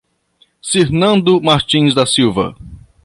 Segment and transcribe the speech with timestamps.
[0.61, 2.57] Cirnando Martins da Silva